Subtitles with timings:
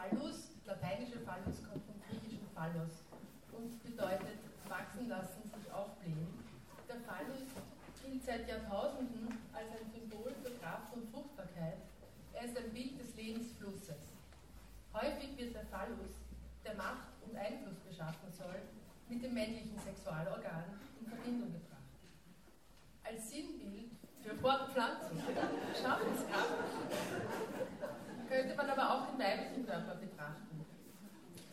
[0.00, 3.04] Phallus, lateinische Phallus kommt vom griechischen Phallos
[3.52, 6.40] und bedeutet wachsen lassen, sich aufblähen.
[6.88, 7.52] Der Phallus
[8.00, 11.84] gilt seit Jahrtausenden als ein Symbol für Kraft und Fruchtbarkeit.
[12.32, 14.08] Er ist ein Bild des Lebensflusses.
[14.94, 16.16] Häufig wird der Phallus,
[16.64, 18.56] der Macht und Einfluss beschaffen soll,
[19.10, 21.92] mit dem männlichen Sexualorgan in Verbindung gebracht.
[23.04, 23.90] Als Sinnbild
[24.22, 25.20] für Fortpflanzung,
[25.76, 26.56] Schaffenskraft,
[26.88, 27.49] könnte
[28.60, 30.66] man aber auch den weiblichen Körper betrachten.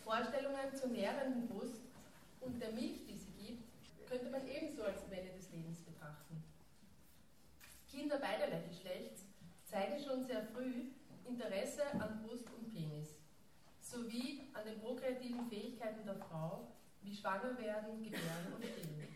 [0.04, 1.80] Vorstellungen zur nährenden Brust
[2.40, 3.64] und der Milch, die sie gibt,
[4.10, 6.42] könnte man ebenso als Quelle des Lebens betrachten.
[7.90, 9.22] Kinder beiderlei Geschlechts
[9.64, 10.92] zeigen schon sehr früh
[11.26, 13.16] Interesse an Brust und Penis,
[13.80, 16.68] sowie an den prokreativen Fähigkeiten der Frau,
[17.00, 19.08] wie schwanger werden, gebären und stillen.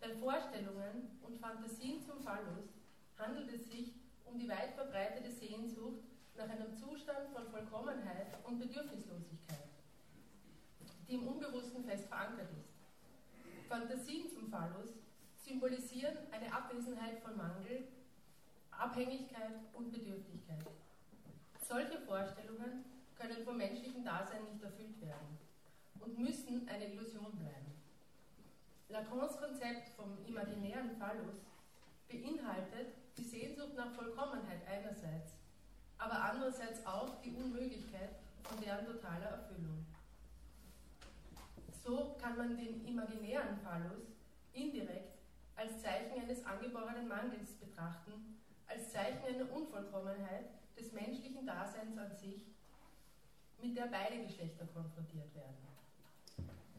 [0.00, 2.68] Bei Vorstellungen und Fantasien zum Phallus
[3.16, 3.94] handelt es sich
[4.26, 6.07] um die weit verbreitete Sehnsucht
[6.38, 9.68] nach einem Zustand von Vollkommenheit und Bedürfnislosigkeit,
[11.08, 13.68] die im Unbewussten fest verankert ist.
[13.68, 14.90] Fantasien zum Phallus
[15.36, 17.88] symbolisieren eine Abwesenheit von Mangel,
[18.70, 20.64] Abhängigkeit und Bedürftigkeit.
[21.60, 22.84] Solche Vorstellungen
[23.16, 25.38] können vom menschlichen Dasein nicht erfüllt werden
[25.98, 27.74] und müssen eine Illusion bleiben.
[28.88, 31.42] Lacans Konzept vom imaginären Phallus
[32.08, 35.37] beinhaltet die Sehnsucht nach Vollkommenheit einerseits,
[36.08, 39.84] aber andererseits auch die Unmöglichkeit von deren totaler Erfüllung.
[41.84, 44.16] So kann man den imaginären Phallus
[44.54, 45.18] indirekt
[45.56, 50.46] als Zeichen eines angeborenen Mangels betrachten, als Zeichen einer Unvollkommenheit
[50.78, 52.46] des menschlichen Daseins an sich,
[53.60, 55.56] mit der beide Geschlechter konfrontiert werden.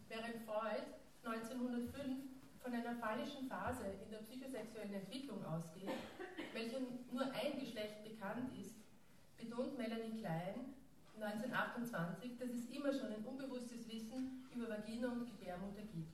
[0.07, 0.85] Während Freud
[1.23, 2.17] 1905
[2.63, 5.91] von einer phallischen Phase in der psychosexuellen Entwicklung ausgeht,
[6.53, 6.79] welcher
[7.11, 8.78] nur ein Geschlecht bekannt ist,
[9.39, 10.75] betont Melanie Klein
[11.19, 16.13] 1928, dass es immer schon ein unbewusstes Wissen über Vagina und Gebärmutter gibt.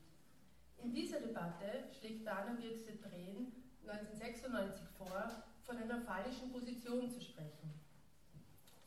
[0.84, 3.52] In dieser Debatte schlägt Dana Birkse Drehn
[3.88, 7.74] 1996 vor, von einer phallischen Position zu sprechen,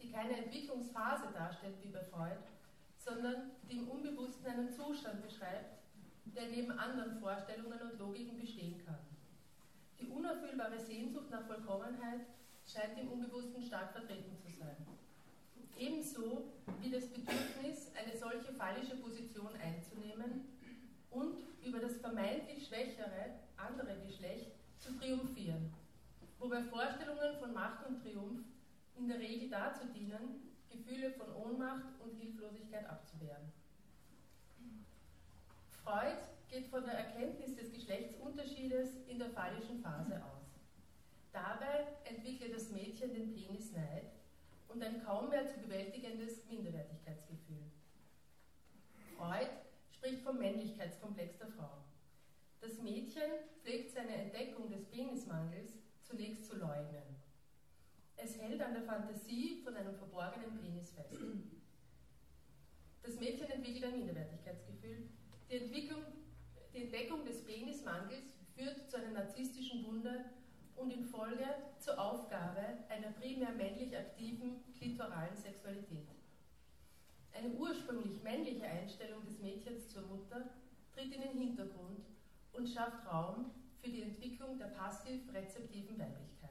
[0.01, 2.39] die keine Entwicklungsphase darstellt wie bei Freud,
[2.97, 5.79] sondern die im Unbewussten einen Zustand beschreibt,
[6.27, 8.99] der neben anderen Vorstellungen und Logiken bestehen kann.
[10.01, 12.21] Die unerfüllbare Sehnsucht nach Vollkommenheit
[12.69, 14.77] scheint im Unbewussten stark vertreten zu sein.
[15.77, 20.49] Ebenso wie das Bedürfnis, eine solche phallische Position einzunehmen
[21.11, 25.73] und über das vermeintlich schwächere andere Geschlecht zu triumphieren,
[26.39, 28.45] wobei Vorstellungen von Macht und Triumph
[28.97, 33.53] in der Regel dazu dienen, Gefühle von Ohnmacht und Hilflosigkeit abzuwehren.
[35.83, 36.19] Freud
[36.49, 40.38] geht von der Erkenntnis des Geschlechtsunterschiedes in der phallischen Phase aus.
[41.39, 44.11] Dabei entwickelt das Mädchen den Penisneid
[44.67, 47.71] und ein kaum mehr zu bewältigendes Minderwertigkeitsgefühl.
[49.17, 49.49] Freud
[49.93, 51.85] spricht vom Männlichkeitskomplex der Frau.
[52.61, 53.31] Das Mädchen
[53.63, 57.05] pflegt seine Entdeckung des Penismangels zunächst zu leugnen.
[58.17, 61.21] Es hält an der Fantasie von einem verborgenen Penis fest.
[63.05, 65.09] Das Mädchen entwickelt ein Minderwertigkeitsgefühl,
[65.51, 65.93] die,
[66.75, 70.25] die Entdeckung des Penismangels führt zu einer narzisstischen Wunde
[70.79, 71.47] und in Folge
[71.79, 76.09] zur Aufgabe einer primär männlich aktiven klitoralen Sexualität.
[77.33, 80.51] Eine ursprünglich männliche Einstellung des Mädchens zur Mutter
[80.93, 82.05] tritt in den Hintergrund
[82.53, 83.51] und schafft Raum
[83.81, 86.51] für die Entwicklung der passiv-rezeptiven Weiblichkeit.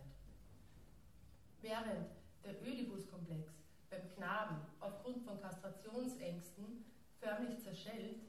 [1.61, 2.09] Während
[2.43, 3.51] der Oedipus-Komplex
[3.89, 6.85] beim Knaben aufgrund von Kastrationsängsten
[7.19, 8.21] förmlich zerschellt,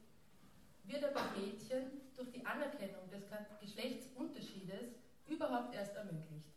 [0.84, 3.24] wird aber Mädchen durch die Anerkennung des
[3.60, 4.94] Geschlechtsunterschiedes
[5.28, 6.54] überhaupt erst ermöglicht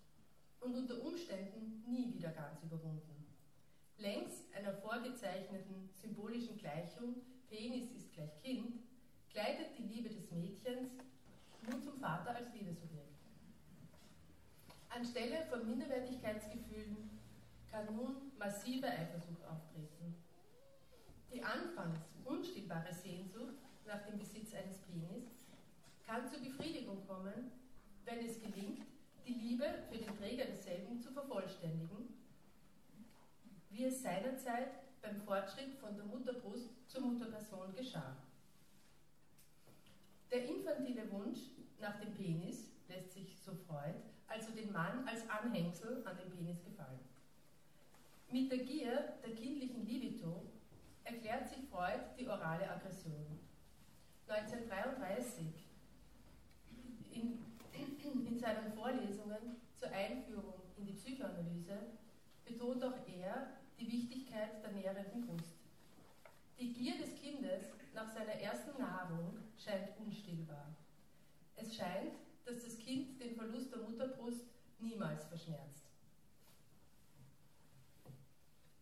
[0.59, 3.25] und unter Umständen nie wieder ganz überwunden.
[3.97, 7.15] Längs einer vorgezeichneten symbolischen Gleichung,
[7.49, 8.79] Penis ist gleich Kind,
[9.29, 10.89] gleitet die Liebe des Mädchens
[11.69, 13.11] nun zum Vater als Liebesobjekt.
[14.89, 17.19] Anstelle von Minderwertigkeitsgefühlen
[17.69, 20.15] kann nun massive Eifersucht auftreten.
[21.31, 25.25] Die anfangs unstillbare Sehnsucht nach dem Besitz eines Penis,
[26.05, 27.51] kann zur Befriedigung kommen,
[28.11, 28.85] wenn es gelingt,
[29.25, 32.13] die Liebe für den Träger desselben zu vervollständigen,
[33.69, 34.71] wie es seinerzeit
[35.01, 38.17] beim Fortschritt von der Mutterbrust zur Mutterperson geschah.
[40.29, 41.39] Der infantile Wunsch
[41.79, 43.95] nach dem Penis lässt sich, so Freud,
[44.27, 46.99] also den Mann als Anhängsel an den Penis gefallen.
[48.29, 50.51] Mit der Gier der kindlichen Libido
[51.03, 53.39] erklärt sich Freud die orale Aggression.
[54.27, 55.45] 1933
[57.11, 57.50] in,
[58.27, 61.77] in seinen Vorlesungen zur Einführung in die Psychoanalyse
[62.45, 65.57] betont auch er die Wichtigkeit der nährenden Brust.
[66.59, 70.75] Die Gier des Kindes nach seiner ersten Nahrung scheint unstillbar.
[71.55, 72.13] Es scheint,
[72.45, 74.45] dass das Kind den Verlust der Mutterbrust
[74.79, 75.85] niemals verschmerzt.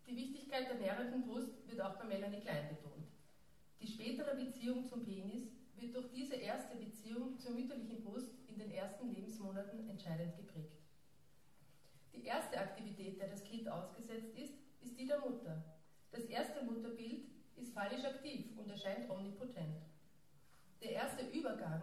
[0.06, 3.06] Die Wichtigkeit der nährenden Brust wird auch bei Melanie Klein betont.
[3.80, 5.44] Die spätere Beziehung zum Penis
[5.76, 8.28] wird durch diese erste Beziehung zur mütterlichen Brust
[8.60, 10.80] den ersten Lebensmonaten entscheidend geprägt.
[12.14, 15.62] Die erste Aktivität, der das Kind ausgesetzt ist, ist die der Mutter.
[16.10, 17.24] Das erste Mutterbild
[17.56, 19.82] ist phallisch aktiv und erscheint omnipotent.
[20.82, 21.82] Der erste Übergang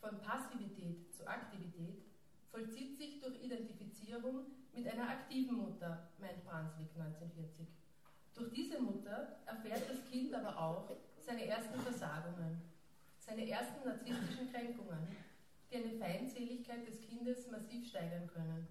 [0.00, 2.02] von Passivität zu Aktivität
[2.50, 7.66] vollzieht sich durch Identifizierung mit einer aktiven Mutter, meint Brunswick 1940.
[8.34, 12.62] Durch diese Mutter erfährt das Kind aber auch seine ersten Versagungen,
[13.18, 15.16] seine ersten narzisstischen Kränkungen,
[15.76, 18.66] die eine Feindseligkeit des Kindes massiv steigern können.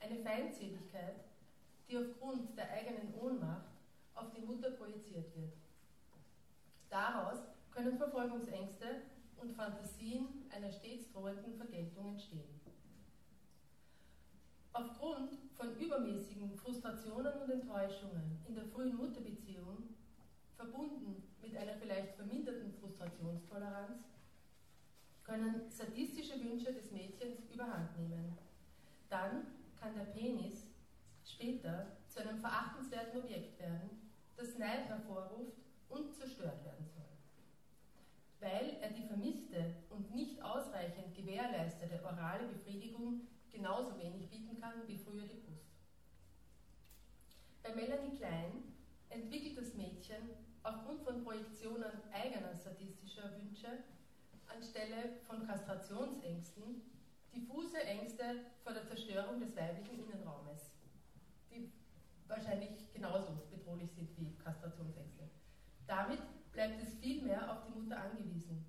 [0.00, 1.24] Eine Feindseligkeit,
[1.88, 3.68] die aufgrund der eigenen Ohnmacht
[4.14, 5.52] auf die Mutter projiziert wird.
[6.88, 7.38] Daraus
[7.70, 9.02] können Verfolgungsängste
[9.36, 12.60] und Fantasien einer stets drohenden Vergeltung entstehen.
[14.72, 19.94] Aufgrund von übermäßigen Frustrationen und Enttäuschungen in der frühen Mutterbeziehung,
[20.56, 24.13] verbunden mit einer vielleicht verminderten Frustrationstoleranz,
[25.24, 28.38] können sadistische Wünsche des Mädchens überhand nehmen.
[29.08, 29.46] Dann
[29.80, 30.66] kann der Penis
[31.24, 35.56] später zu einem verachtenswerten Objekt werden, das Neid hervorruft
[35.88, 37.04] und zerstört werden soll.
[38.40, 44.98] Weil er die vermisste und nicht ausreichend gewährleistete orale Befriedigung genauso wenig bieten kann wie
[44.98, 45.64] früher die Brust.
[47.62, 48.74] Bei Melanie Klein
[49.08, 50.30] entwickelt das Mädchen
[50.62, 53.84] aufgrund von Projektionen eigener sadistischer Wünsche
[54.54, 56.82] anstelle von Kastrationsängsten
[57.32, 58.24] diffuse Ängste
[58.62, 60.76] vor der Zerstörung des weiblichen Innenraumes,
[61.50, 61.72] die
[62.28, 65.28] wahrscheinlich genauso bedrohlich sind wie Kastrationsängste.
[65.86, 66.20] Damit
[66.52, 68.64] bleibt es vielmehr auf die Mutter angewiesen.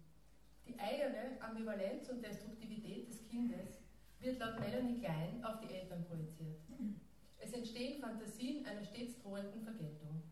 [0.65, 3.79] Die eigene Ambivalenz und Destruktivität des Kindes
[4.19, 6.59] wird laut Melanie Klein auf die Eltern projiziert.
[7.37, 10.23] Es entstehen Fantasien einer stets drohenden Vergeltung,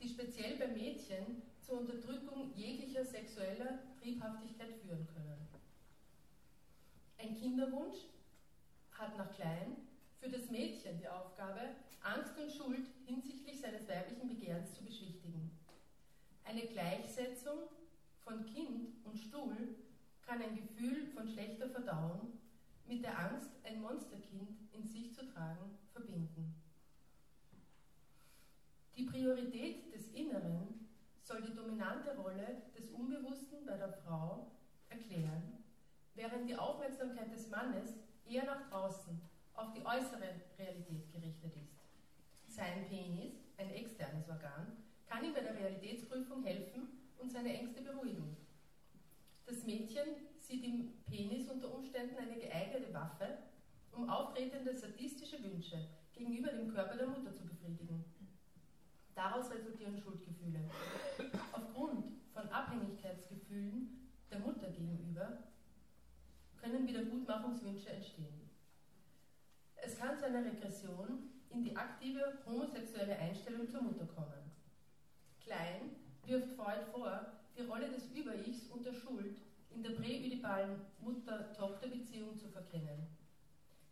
[0.00, 5.48] die speziell bei Mädchen zur Unterdrückung jeglicher sexueller Triebhaftigkeit führen können.
[7.18, 7.98] Ein Kinderwunsch
[8.92, 9.76] hat nach Klein
[10.20, 11.60] für das Mädchen die Aufgabe,
[12.02, 15.50] Angst und Schuld hinsichtlich seines weiblichen Begehrens zu beschwichtigen.
[16.44, 17.58] Eine Gleichsetzung
[18.24, 19.76] von Kind und Stuhl
[20.26, 22.38] kann ein Gefühl von schlechter Verdauung
[22.86, 26.54] mit der Angst, ein Monsterkind in sich zu tragen, verbinden.
[28.96, 30.81] Die Priorität des Inneren
[31.22, 34.50] soll die dominante Rolle des Unbewussten bei der Frau
[34.88, 35.64] erklären,
[36.14, 37.94] während die Aufmerksamkeit des Mannes
[38.26, 39.20] eher nach draußen
[39.54, 41.82] auf die äußere Realität gerichtet ist.
[42.46, 44.76] Sein Penis, ein externes Organ,
[45.06, 46.88] kann ihm bei der Realitätsprüfung helfen
[47.18, 48.36] und seine Ängste beruhigen.
[49.46, 50.06] Das Mädchen
[50.38, 53.38] sieht im Penis unter Umständen eine geeignete Waffe,
[53.92, 55.78] um auftretende sadistische Wünsche
[56.14, 58.04] gegenüber dem Körper der Mutter zu befriedigen.
[59.14, 60.60] Daraus resultieren Schuldgefühle.
[61.52, 65.38] Aufgrund von Abhängigkeitsgefühlen der Mutter gegenüber
[66.60, 68.48] können Wiedergutmachungswünsche entstehen.
[69.76, 74.50] Es kann zu einer Regression in die aktive homosexuelle Einstellung zur Mutter kommen.
[75.40, 79.36] Klein wirft Freud vor, die Rolle des Über-Ichs und der Schuld
[79.70, 83.06] in der präödipalen Mutter-Tochter-Beziehung zu verkennen.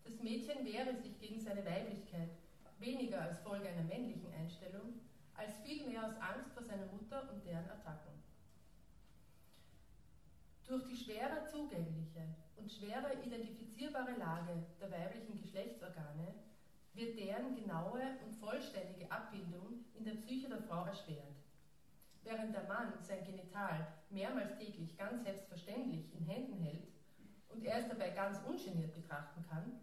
[0.05, 2.31] Das Mädchen wehre sich gegen seine Weiblichkeit
[2.79, 4.95] weniger als Folge einer männlichen Einstellung,
[5.41, 8.13] als vielmehr aus Angst vor seiner Mutter und deren Attacken.
[10.67, 12.23] Durch die schwerer zugängliche
[12.57, 16.35] und schwerer identifizierbare Lage der weiblichen Geschlechtsorgane
[16.93, 21.35] wird deren genaue und vollständige Abbildung in der Psyche der Frau erschwert.
[22.23, 26.93] Während der Mann sein Genital mehrmals täglich ganz selbstverständlich in Händen hält
[27.49, 29.81] und er es dabei ganz ungeniert betrachten kann,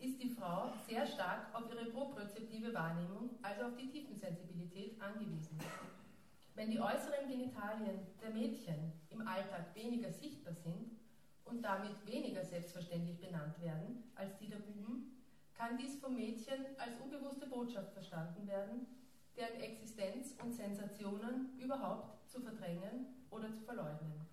[0.00, 5.58] ist die Frau sehr stark auf ihre propriozeptive Wahrnehmung, also auf die Tiefensensibilität, angewiesen.
[6.54, 10.90] Wenn die äußeren Genitalien der Mädchen im Alltag weniger sichtbar sind
[11.44, 15.22] und damit weniger selbstverständlich benannt werden als die der Buben,
[15.54, 18.86] kann dies vom Mädchen als unbewusste Botschaft verstanden werden,
[19.36, 24.26] deren Existenz und Sensationen überhaupt zu verdrängen oder zu verleugnen.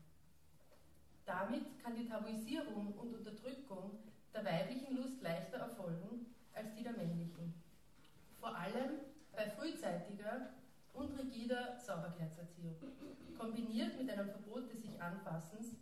[1.25, 3.99] Damit kann die Tabuisierung und Unterdrückung
[4.37, 7.53] der weiblichen Lust leichter erfolgen als die der männlichen.
[8.39, 8.99] Vor allem
[9.35, 10.49] bei frühzeitiger
[10.93, 12.75] und rigider Sauberkeitserziehung.
[13.37, 15.75] Kombiniert mit einem Verbot des sich Anfassens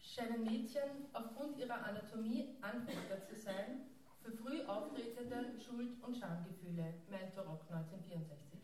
[0.00, 3.86] scheinen Mädchen aufgrund ihrer Anatomie anfälliger zu sein
[4.20, 8.60] für früh auftretende Schuld- und Schamgefühle, meint Torok 1964.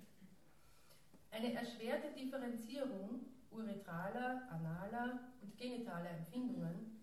[1.31, 6.98] Eine erschwerte Differenzierung uretraler, analer und genitaler Empfindungen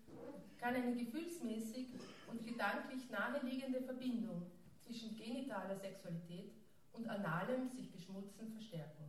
[0.58, 1.88] kann eine gefühlsmäßig
[2.28, 6.52] und gedanklich naheliegende Verbindung zwischen genitaler Sexualität
[6.92, 9.04] und analem sich beschmutzen verstärken.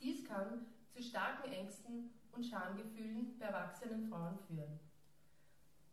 [0.00, 4.80] Dies kann zu starken Ängsten und Schamgefühlen bei erwachsenen Frauen führen.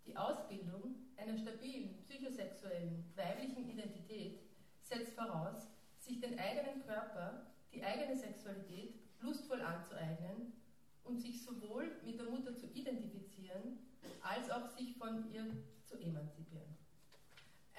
[0.06, 4.40] Die Ausbildung einer stabilen psychosexuellen weiblichen Identität
[4.82, 5.68] setzt voraus,
[6.00, 10.54] sich den eigenen Körper, die eigene Sexualität lustvoll anzueignen
[11.08, 13.80] und sich sowohl mit der Mutter zu identifizieren,
[14.22, 15.46] als auch sich von ihr
[15.86, 16.76] zu emanzipieren.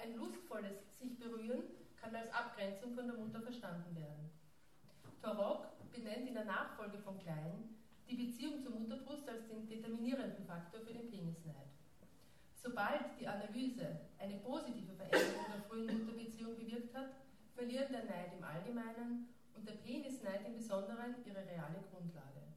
[0.01, 1.63] Ein lustvolles sich berühren
[1.99, 4.29] kann als Abgrenzung von der Mutter verstanden werden.
[5.21, 7.75] Torok benennt in der Nachfolge von Klein
[8.09, 11.67] die Beziehung zur Mutterbrust als den determinierenden Faktor für den Penisneid.
[12.55, 17.11] Sobald die Analyse eine positive Veränderung der frühen Mutterbeziehung bewirkt hat,
[17.55, 22.48] verlieren der Neid im Allgemeinen und der Penisneid im Besonderen ihre reale Grundlage.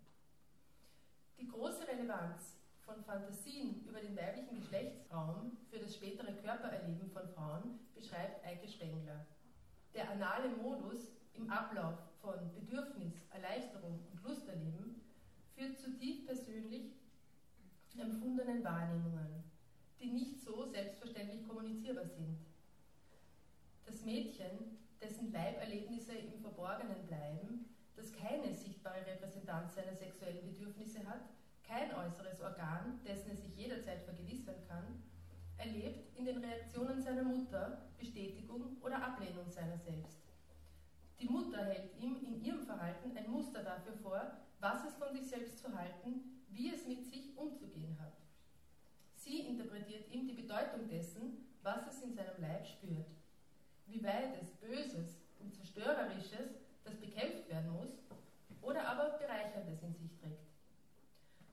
[1.43, 7.81] Die große Relevanz von Fantasien über den weiblichen Geschlechtsraum für das spätere Körpererleben von Frauen
[7.97, 9.27] beschreibt Eike Spengler.
[9.93, 15.03] Der anale Modus im Ablauf von Bedürfnis, Erleichterung und Lusterleben
[15.57, 16.93] führt zu tief persönlich
[17.99, 19.43] empfundenen Wahrnehmungen,
[20.01, 22.39] die nicht so selbstverständlich kommunizierbar sind.
[23.85, 31.23] Das Mädchen, dessen Leiberlebnisse im Verborgenen bleiben, das keine sichtbare Repräsentanz seiner sexuellen Bedürfnisse hat,
[31.63, 35.03] kein äußeres Organ, dessen es sich jederzeit vergewissern kann,
[35.59, 40.19] erlebt in den Reaktionen seiner Mutter Bestätigung oder Ablehnung seiner selbst.
[41.21, 45.29] Die Mutter hält ihm in ihrem Verhalten ein Muster dafür vor, was es von sich
[45.29, 48.17] selbst zu halten, wie es mit sich umzugehen hat.
[49.15, 53.07] Sie interpretiert ihm die Bedeutung dessen, was es in seinem Leib spürt,
[53.87, 57.91] wie weit es Böses und Zerstörerisches, das bekämpft werden muss,
[58.61, 60.53] oder aber Bereicherndes in sich trägt.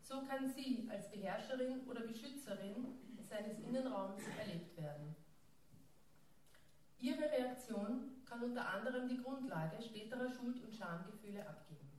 [0.01, 5.15] So kann sie als Beherrscherin oder Beschützerin seines Innenraums erlebt werden.
[6.99, 11.89] Ihre Reaktion kann unter anderem die Grundlage späterer Schuld- und Schamgefühle abgeben.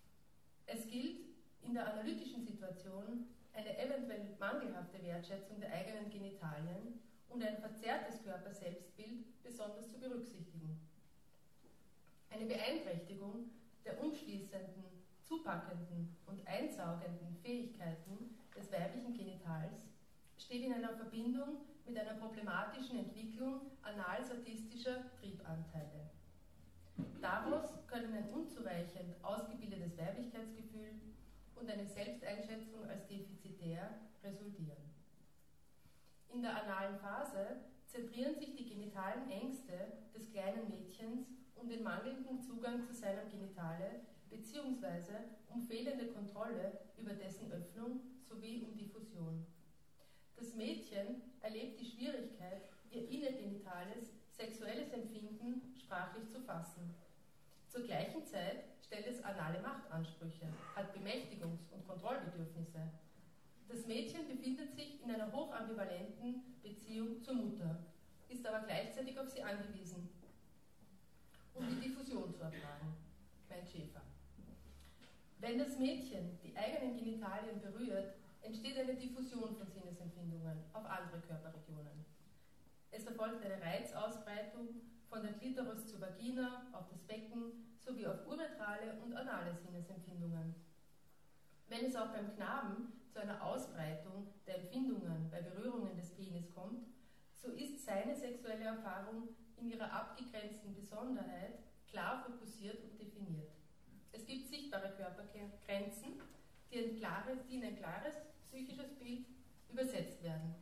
[0.67, 1.21] Es gilt
[1.63, 9.43] in der analytischen Situation eine eventuell mangelhafte Wertschätzung der eigenen Genitalien und ein verzerrtes Körperselbstbild
[9.43, 10.90] besonders zu berücksichtigen.
[12.31, 13.51] Eine Beeinträchtigung
[13.85, 14.85] der umschließenden,
[15.23, 19.87] zupackenden und einsaugenden Fähigkeiten des weiblichen Genitals
[20.39, 26.11] steht in einer Verbindung mit einer problematischen Entwicklung analsadistischer Triebanteile.
[27.21, 31.01] Daraus können ein unzureichend ausgebildetes Weiblichkeitsgefühl
[31.57, 34.91] und eine Selbsteinschätzung als defizitär resultieren.
[36.33, 39.73] In der analen Phase zentrieren sich die genitalen Ängste
[40.15, 41.27] des kleinen Mädchens
[41.61, 44.01] um den mangelnden Zugang zu seinem Genitale
[44.31, 45.13] bzw.
[45.49, 49.47] um fehlende Kontrolle über dessen Öffnung sowie um Diffusion.
[50.37, 56.95] Das Mädchen erlebt die Schwierigkeit, ihr innergenitales sexuelles Empfinden sprachlich zu fassen.
[57.69, 62.81] Zur gleichen Zeit stellt es anale Machtansprüche, hat Bemächtigungs- und Kontrollbedürfnisse.
[63.69, 67.85] Das Mädchen befindet sich in einer hochambivalenten Beziehung zur Mutter,
[68.29, 70.09] ist aber gleichzeitig auf sie angewiesen,
[71.55, 72.95] um die Diffusion zu ertragen,
[73.49, 74.03] meint Schäfer.
[75.39, 82.05] Wenn das Mädchen die eigenen Genitalien berührt, entsteht eine Diffusion von Sinnesempfindungen auf andere Körperregionen.
[82.91, 84.69] Es erfolgt eine Reizausbreitung
[85.09, 90.55] von der Klitoris zur Vagina, auf das Becken sowie auf uretrale und anale Sinnesempfindungen.
[91.69, 96.87] Wenn es auch beim Knaben zu einer Ausbreitung der Empfindungen bei Berührungen des Penis kommt,
[97.35, 99.29] so ist seine sexuelle Erfahrung
[99.61, 103.51] in ihrer abgegrenzten Besonderheit klar fokussiert und definiert.
[104.13, 106.21] Es gibt sichtbare Körpergrenzen,
[106.71, 108.15] die, ein klares, die in ein klares
[108.49, 109.27] psychisches Bild
[109.71, 110.55] übersetzt werden.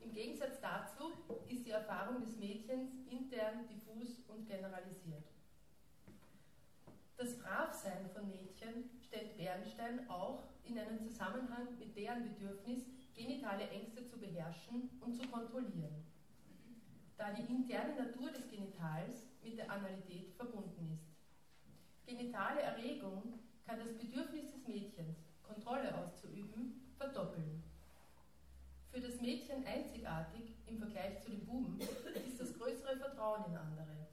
[0.00, 1.12] Im Gegensatz dazu
[1.48, 5.24] ist die Erfahrung des Mädchens intern, diffus und generalisiert.
[7.16, 14.04] Das Bravsein von Mädchen stellt Bernstein auch in einen Zusammenhang mit deren Bedürfnis, genitale Ängste
[14.04, 16.04] zu beherrschen und zu kontrollieren,
[17.16, 21.16] da die interne Natur des Genitals mit der Analität verbunden ist.
[22.04, 27.62] Genitale Erregung kann das Bedürfnis des Mädchens, Kontrolle auszuüben, verdoppeln.
[28.90, 34.08] Für das Mädchen einzigartig im Vergleich zu den Buben ist das größere Vertrauen in andere.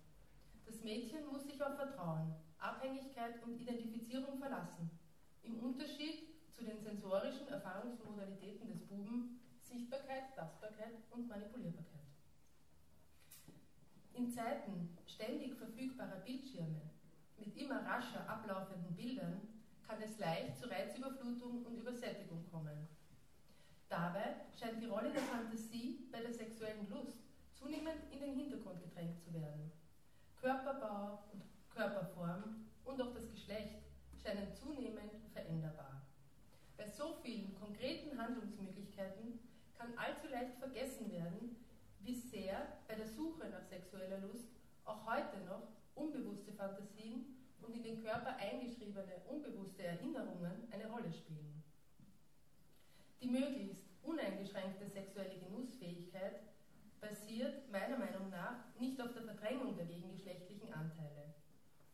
[0.66, 4.90] Das Mädchen muss sich auf Vertrauen, Abhängigkeit und Identifizierung verlassen.
[5.44, 12.03] Im Unterschied zu den sensorischen Erfahrungsmodalitäten des Buben Sichtbarkeit, Tastbarkeit und Manipulierbarkeit.
[14.14, 16.82] In Zeiten ständig verfügbarer Bildschirme
[17.38, 19.42] mit immer rascher ablaufenden Bildern
[19.88, 22.88] kann es leicht zu Reizüberflutung und Übersättigung kommen.
[23.90, 27.18] Dabei scheint die Rolle der Fantasie bei der sexuellen Lust
[27.54, 29.72] zunehmend in den Hintergrund gedrängt zu werden.
[30.40, 33.82] Körperbau und Körperform und auch das Geschlecht
[34.22, 36.02] scheinen zunehmend veränderbar.
[36.78, 39.40] Bei so vielen konkreten Handlungsmöglichkeiten
[39.78, 41.56] kann allzu leicht vergessen werden,
[42.04, 44.50] wie sehr bei der Suche nach sexueller Lust
[44.86, 51.64] auch heute noch unbewusste Fantasien und in den Körper eingeschriebene unbewusste Erinnerungen eine Rolle spielen.
[53.22, 56.42] Die möglichst uneingeschränkte sexuelle Genussfähigkeit
[57.00, 61.34] basiert meiner Meinung nach nicht auf der Verdrängung der gegengeschlechtlichen Anteile.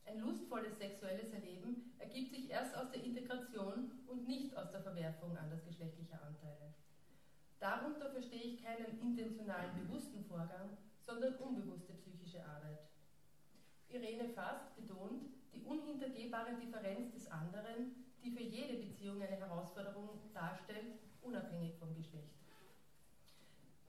[0.06, 5.38] Ein lustvolles sexuelles Erleben ergibt sich erst aus der Integration und nicht aus der Verwerfung
[5.38, 6.74] andersgeschlechtlicher Anteile.
[7.60, 12.80] Darunter verstehe ich keinen intentionalen bewussten Vorgang, sondern unbewusste psychische Arbeit.
[13.90, 17.92] Irene Fast betont die unhintergehbare Differenz des anderen,
[18.24, 22.40] die für jede Beziehung eine Herausforderung darstellt, unabhängig vom Geschlecht.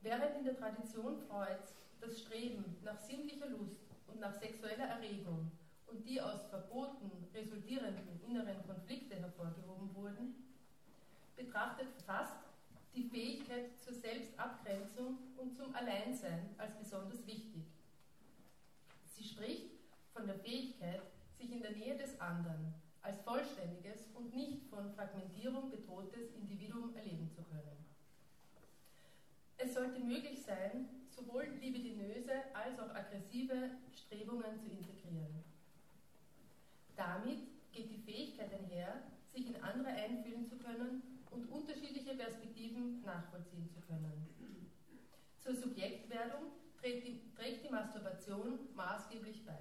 [0.01, 5.49] Während in der Tradition Freuds das Streben nach sinnlicher Lust und nach sexueller Erregung
[5.85, 10.33] und die aus Verboten resultierenden inneren Konflikte hervorgehoben wurden,
[11.35, 12.50] betrachtet Fast
[12.95, 17.63] die Fähigkeit zur Selbstabgrenzung und zum Alleinsein als besonders wichtig.
[19.05, 19.71] Sie spricht
[20.13, 21.01] von der Fähigkeit,
[21.37, 27.29] sich in der Nähe des anderen als vollständiges und nicht von Fragmentierung bedrohtes Individuum erleben
[27.31, 27.85] zu können.
[29.57, 35.43] Es sollte möglich sein, sowohl libidinöse als auch aggressive Strebungen zu integrieren.
[36.95, 37.39] Damit
[37.71, 39.01] geht die Fähigkeit einher,
[39.33, 44.27] sich in andere einfühlen zu können und unterschiedliche Perspektiven nachvollziehen zu können.
[45.39, 49.57] Zur Subjektwerdung trägt die, trägt die Masturbation maßgeblich bei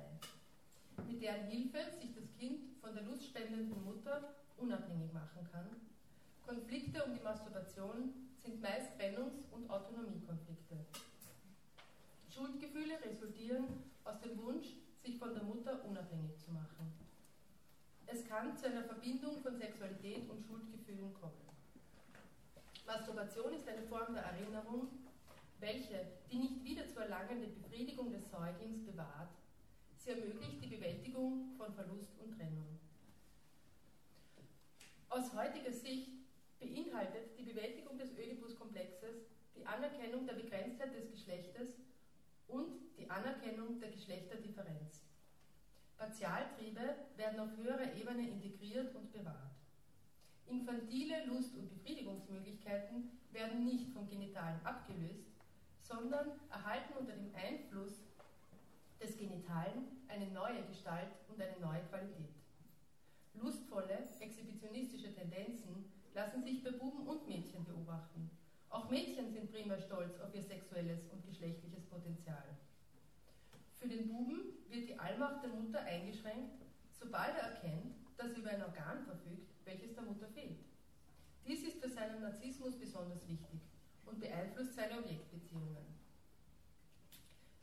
[1.07, 5.67] mit deren Hilfe sich das Kind von der lustspendenden Mutter unabhängig machen kann.
[6.47, 10.77] Konflikte um die Masturbation sind meist Trennungs- und Autonomiekonflikte.
[12.29, 13.67] Schuldgefühle resultieren
[14.05, 14.67] aus dem Wunsch,
[15.03, 16.93] sich von der Mutter unabhängig zu machen.
[18.07, 21.50] Es kann zu einer Verbindung von Sexualität und Schuldgefühlen kommen.
[22.91, 24.89] Masturbation ist eine Form der Erinnerung,
[25.61, 29.31] welche die nicht wieder zu erlangende Befriedigung des Säuglings bewahrt
[29.97, 32.81] Sie ermöglicht die Bewältigung von Verlust und Trennung.
[35.09, 36.11] Aus heutiger Sicht
[36.59, 41.77] beinhaltet die Bewältigung des Oedipus-Komplexes die Anerkennung der Begrenztheit des Geschlechtes
[42.49, 45.05] und die Anerkennung der Geschlechterdifferenz.
[45.97, 49.60] Partialtriebe werden auf höherer Ebene integriert und bewahrt.
[50.51, 55.31] Infantile Lust- und Befriedigungsmöglichkeiten werden nicht vom Genitalen abgelöst,
[55.81, 58.03] sondern erhalten unter dem Einfluss
[59.01, 62.35] des Genitalen eine neue Gestalt und eine neue Qualität.
[63.35, 68.31] Lustvolle, exhibitionistische Tendenzen lassen sich bei Buben und Mädchen beobachten.
[68.69, 72.45] Auch Mädchen sind prima stolz auf ihr sexuelles und geschlechtliches Potenzial.
[73.77, 78.51] Für den Buben wird die Allmacht der Mutter eingeschränkt, sobald er erkennt, dass er über
[78.51, 80.61] ein Organ verfügt, welches der Mutter fehlt.
[81.47, 83.61] Dies ist für seinen Narzissmus besonders wichtig
[84.07, 85.87] und beeinflusst seine Objektbeziehungen.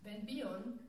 [0.01, 0.79] Wenn Bion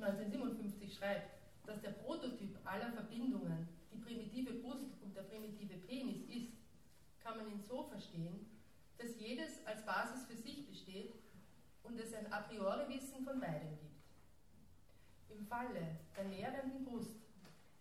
[0.00, 6.52] 1957 schreibt, dass der Prototyp aller Verbindungen die primitive Brust und der primitive Penis ist,
[7.20, 8.46] kann man ihn so verstehen,
[8.96, 11.14] dass jedes als Basis für sich besteht
[11.82, 13.98] und es ein a priori Wissen von beidem gibt.
[15.30, 17.16] Im Falle der nährenden Brust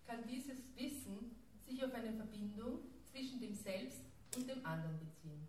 [0.06, 1.37] kann dieses Wissen
[1.78, 4.02] sich auf eine Verbindung zwischen dem Selbst
[4.36, 5.48] und dem anderen beziehen,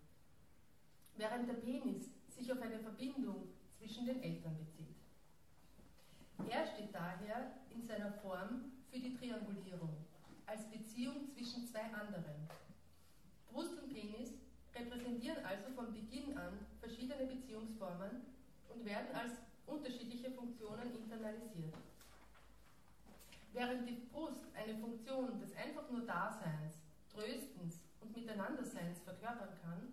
[1.16, 4.94] während der Penis sich auf eine Verbindung zwischen den Eltern bezieht.
[6.50, 9.96] Er steht daher in seiner Form für die Triangulierung,
[10.44, 12.46] als Beziehung zwischen zwei anderen.
[13.50, 14.34] Brust und Penis
[14.74, 18.20] repräsentieren also von Beginn an verschiedene Beziehungsformen
[18.68, 19.32] und werden als
[19.66, 21.74] unterschiedliche Funktionen internalisiert.
[23.58, 26.78] Während die Brust eine Funktion des einfach nur Daseins,
[27.12, 29.92] Tröstens und Miteinanderseins verkörpern kann,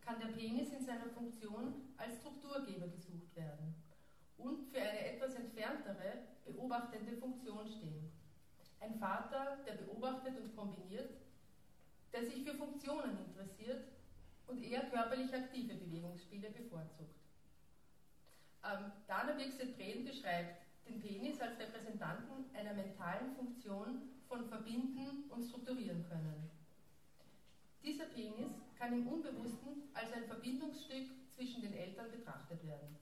[0.00, 3.74] kann der Penis in seiner Funktion als Strukturgeber gesucht werden
[4.38, 8.12] und für eine etwas entferntere, beobachtende Funktion stehen.
[8.78, 11.14] Ein Vater, der beobachtet und kombiniert,
[12.12, 13.88] der sich für Funktionen interessiert
[14.46, 17.18] und eher körperlich aktive Bewegungsspiele bevorzugt.
[18.62, 26.04] Ähm, Dana Birkse-Treden beschreibt den Penis als Repräsentanten einer mentalen Funktion von verbinden und strukturieren
[26.08, 26.50] können.
[27.82, 32.96] Dieser Penis kann im Unbewussten als ein Verbindungsstück zwischen den Eltern betrachtet werden.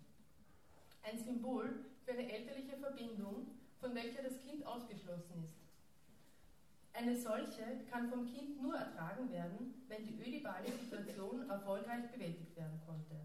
[1.02, 3.46] Ein Symbol für eine elterliche Verbindung,
[3.80, 5.62] von welcher das Kind ausgeschlossen ist.
[6.94, 12.80] Eine solche kann vom Kind nur ertragen werden, wenn die ödipale Situation erfolgreich bewältigt werden
[12.86, 13.16] konnte.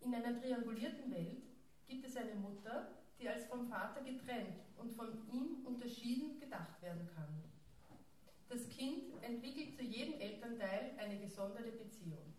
[0.00, 1.42] In einer triangulierten Welt
[1.88, 2.88] gibt es eine Mutter,
[3.22, 7.44] die als vom Vater getrennt und von ihm unterschieden gedacht werden kann.
[8.48, 12.34] Das Kind entwickelt zu jedem Elternteil eine gesonderte Beziehung.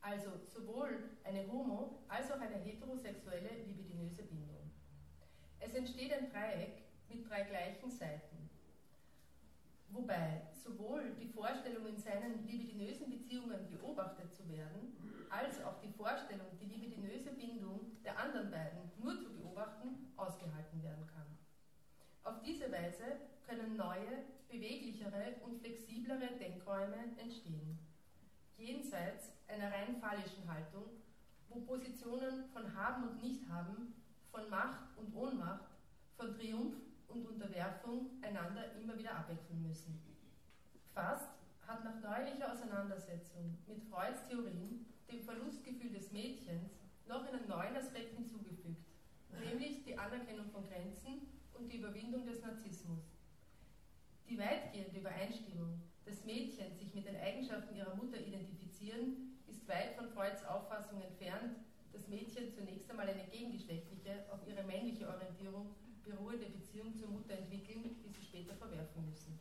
[0.00, 4.70] Also sowohl eine homo- als auch eine heterosexuelle libidinöse Bindung.
[5.60, 8.31] Es entsteht ein Dreieck mit drei gleichen Seiten.
[9.92, 14.96] Wobei sowohl die Vorstellung, in seinen libidinösen Beziehungen beobachtet zu werden,
[15.28, 21.06] als auch die Vorstellung, die libidinöse Bindung der anderen beiden nur zu beobachten, ausgehalten werden
[21.06, 21.26] kann.
[22.24, 23.04] Auf diese Weise
[23.46, 27.78] können neue, beweglichere und flexiblere Denkräume entstehen.
[28.56, 30.84] Jenseits einer rein phallischen Haltung,
[31.48, 33.94] wo Positionen von Haben und Nichthaben,
[34.30, 35.68] von Macht und Ohnmacht,
[36.16, 36.76] von Triumph
[37.12, 40.00] und Unterwerfung einander immer wieder abwechseln müssen.
[40.94, 41.28] Fast
[41.66, 46.72] hat nach neuerlicher Auseinandersetzung mit Freuds Theorien dem Verlustgefühl des Mädchens
[47.06, 48.86] noch einen neuen Aspekt hinzugefügt,
[49.40, 53.02] nämlich die Anerkennung von Grenzen und die Überwindung des Narzissmus.
[54.28, 60.08] Die weitgehende Übereinstimmung, dass Mädchen sich mit den Eigenschaften ihrer Mutter identifizieren, ist weit von
[60.08, 61.56] Freuds Auffassung entfernt,
[61.92, 67.96] dass Mädchen zunächst einmal eine gegengeschlechtliche, auf ihre männliche Orientierung beruhende Beziehung zur Mutter entwickeln,
[68.02, 69.38] die sie später verwerfen müssen.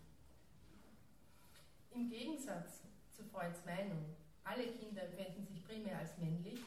[1.94, 4.06] Im Gegensatz zu Freuds Meinung,
[4.44, 6.60] alle Kinder empfinden sich primär als männlich,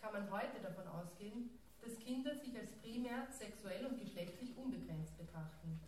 [0.00, 5.80] kann man heute davon ausgehen, dass Kinder sich als primär sexuell und geschlechtlich unbegrenzt betrachten,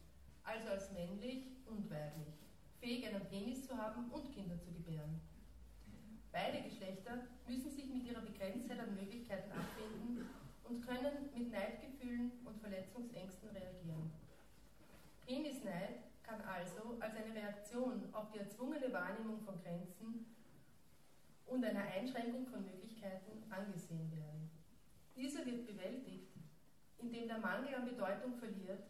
[0.44, 2.35] also als männlich und weiblich,
[2.81, 5.20] fähig einen Penis zu haben und Kinder zu gebären.
[6.33, 10.26] Beide Geschlechter müssen sich mit ihrer Begrenztheit an Möglichkeiten abfinden
[10.71, 14.13] und können mit Neidgefühlen und Verletzungsängsten reagieren.
[15.27, 20.27] Penisneid kann also als eine Reaktion auf die erzwungene Wahrnehmung von Grenzen
[21.47, 24.49] und einer Einschränkung von Möglichkeiten angesehen werden.
[25.17, 26.31] Dieser wird bewältigt,
[26.99, 28.85] indem der Mangel an Bedeutung verliert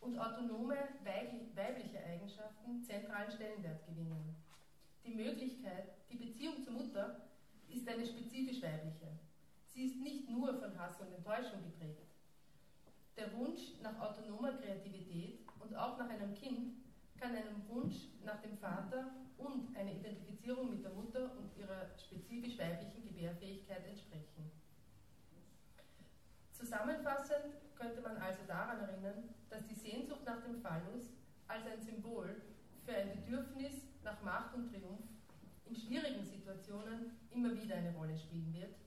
[0.00, 4.34] und autonome weibliche Eigenschaften zentralen Stellenwert gewinnen.
[5.04, 7.28] Die Möglichkeit, die Beziehung zur Mutter
[7.68, 9.18] ist eine spezifisch weibliche.
[9.74, 12.06] Sie ist nicht nur von Hass und Enttäuschung geprägt.
[13.16, 16.74] Der Wunsch nach autonomer Kreativität und auch nach einem Kind
[17.18, 22.56] kann einem Wunsch nach dem Vater und einer Identifizierung mit der Mutter und ihrer spezifisch
[22.56, 24.52] weiblichen Gebärfähigkeit entsprechen.
[26.52, 31.10] Zusammenfassend könnte man also daran erinnern, dass die Sehnsucht nach dem Phallus
[31.48, 32.40] als ein Symbol
[32.84, 35.02] für ein Bedürfnis nach Macht und Triumph
[35.66, 38.83] in schwierigen Situationen immer wieder eine Rolle spielen wird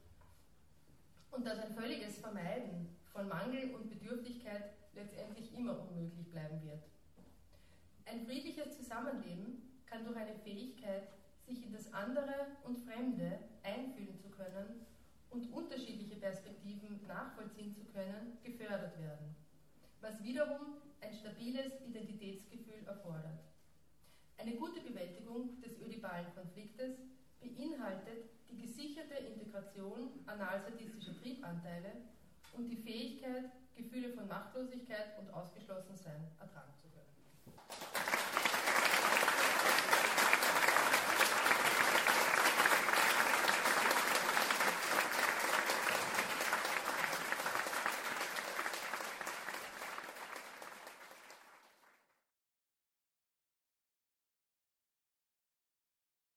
[1.37, 6.81] und dass ein völliges Vermeiden von Mangel und Bedürftigkeit letztendlich immer unmöglich bleiben wird.
[8.05, 11.03] Ein friedliches Zusammenleben kann durch eine Fähigkeit,
[11.45, 14.87] sich in das andere und Fremde einfühlen zu können
[15.29, 19.35] und unterschiedliche Perspektiven nachvollziehen zu können, gefördert werden,
[20.01, 23.43] was wiederum ein stabiles Identitätsgefühl erfordert.
[24.37, 26.95] Eine gute Bewältigung des ödipalen Konfliktes
[27.39, 31.91] beinhaltet die gesicherte Integration analsadistischer Triebanteile
[32.53, 36.86] und die Fähigkeit, Gefühle von Machtlosigkeit und Ausgeschlossensein ertragen zu.